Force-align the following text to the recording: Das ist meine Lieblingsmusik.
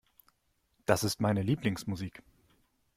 Das 0.87 1.03
ist 1.03 1.21
meine 1.21 1.43
Lieblingsmusik. 1.43 2.23